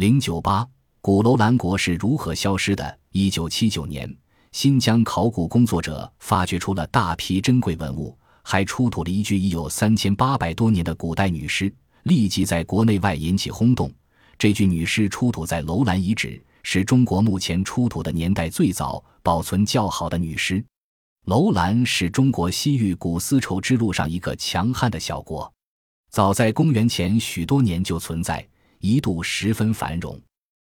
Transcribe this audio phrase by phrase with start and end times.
[0.00, 0.66] 零九八，
[1.02, 2.98] 古楼兰国是如何消失的？
[3.10, 4.10] 一九七九年，
[4.50, 11.70] 新疆考古工作者发掘出了大批珍贵文物，还出土了一具已有三千八百多年的古代女尸，
[12.04, 13.92] 立即在国内外引起轰动。
[14.38, 20.64] 这具女尸出土在楼兰遗址，是中国目前出土的年代最早、保存较好的女尸。
[21.26, 25.52] 楼兰是中国西域古丝绸之路上一个强悍的小国，
[26.10, 28.42] 早在公元前许多年就存在。
[28.80, 30.18] 一度十分繁荣，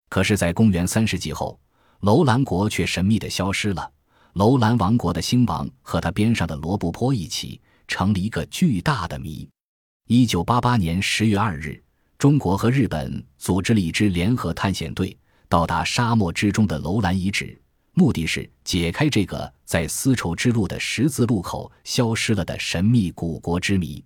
[0.10, 1.60] 可是，在公元三世纪后，
[2.02, 3.92] 楼兰国却神秘地消失了。
[4.34, 9.50] 楼兰王国的兴亡和它边上的罗布泊一起，成了一个巨大的谜。
[10.08, 11.82] 一九八八年十月二日，
[12.20, 15.18] 中国和日本组织了一支联合探险队，
[15.50, 17.60] 到达沙漠之中的楼兰遗址，
[17.94, 24.04] 目的是解开这个在丝绸之路的十字路口消失了的神秘古国之谜。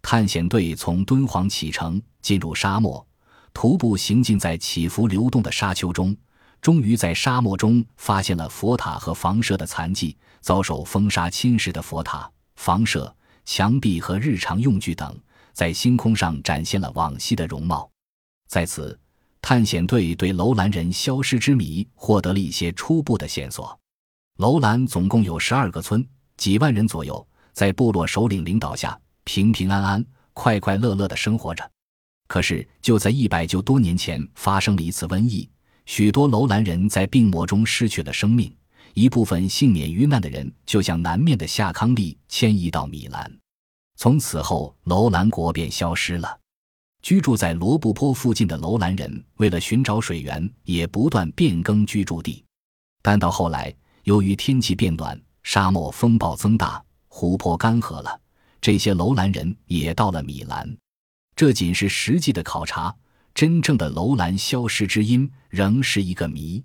[0.00, 3.06] 探险队从敦煌启程，进入沙漠。
[3.54, 6.14] 徒步行进在起伏流动的沙丘中，
[6.60, 10.14] 终于在沙漠中发现了佛塔和房舍的残迹。
[10.42, 15.18] 遭受风沙侵蚀的佛塔、房舍、墙壁和日常用具等，
[15.54, 17.90] 在星空上展现了往昔的容貌。
[18.46, 19.00] 在此，
[19.40, 23.74] 探险队对楼兰人消失之谜获得了一些初步的线索。
[24.36, 31.66] 楼兰总共有十二个村，几万人左右，在部落首领领导下，平平安安、快快乐乐地生活着。
[32.34, 35.48] 可是，就在一百就多年前，发生了一次瘟疫，
[35.86, 38.52] 许多楼兰人在病魔中失去了生命。
[38.92, 43.32] 一部分幸免于难的人，就向南面的夏康利迁移到米兰。
[43.94, 46.40] 从此后，楼兰国便消失了。
[47.02, 52.42] 居住在罗布泊附近的楼兰人，为了寻找水源，也不断变更居住地。
[53.00, 58.20] 但到后来，由于天气变暖，沙漠风暴增大，湖泊干涸了，
[58.60, 60.76] 这些楼兰人也到了米兰。
[61.36, 62.94] 这仅是实际的考察，
[63.34, 66.62] 真正的楼兰消失之因仍是一个谜。